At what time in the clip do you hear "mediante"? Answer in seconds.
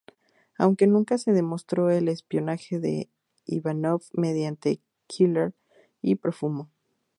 4.13-4.81